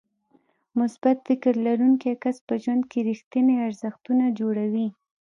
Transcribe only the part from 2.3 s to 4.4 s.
په ژوند کې رېښتيني ارزښتونه